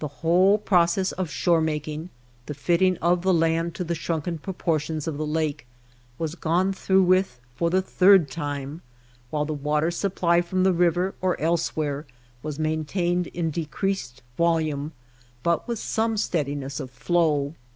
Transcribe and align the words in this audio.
The 0.00 0.08
whole 0.26 0.58
process 0.58 1.12
of 1.12 1.30
shore 1.30 1.60
making— 1.60 2.10
the 2.46 2.52
fitting 2.52 2.96
of 2.96 3.22
the 3.22 3.32
land 3.32 3.76
to 3.76 3.84
the 3.84 3.94
shrunken 3.94 4.38
proportions 4.38 5.06
of 5.06 5.18
the 5.18 5.24
lake— 5.24 5.68
was 6.18 6.34
gone 6.34 6.72
through 6.72 7.04
with 7.04 7.38
for 7.54 7.70
the 7.70 7.80
third 7.80 8.28
time; 8.28 8.82
while 9.30 9.44
the 9.44 9.52
water 9.52 9.92
supply 9.92 10.40
from 10.40 10.64
the 10.64 10.72
river 10.72 11.14
or 11.20 11.40
elsewhere 11.40 12.06
was 12.42 12.58
maintained 12.58 13.28
in 13.28 13.52
decreased 13.52 14.24
volume 14.36 14.90
but 15.44 15.68
with 15.68 15.78
some 15.78 16.16
steadiness 16.16 16.80
of 16.80 16.90
flow. 16.90 17.54